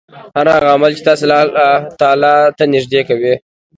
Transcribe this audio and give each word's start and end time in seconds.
هر 0.37 0.47
هغه 0.55 0.67
عمل 0.75 0.91
چې 0.97 1.01
تا 1.07 1.11
الله 1.15 1.71
تعالی 2.01 2.35
ته 2.57 2.63
نژدې 2.73 3.01
کوي 3.09 3.33